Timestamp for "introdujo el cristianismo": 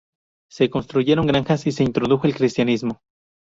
1.83-3.01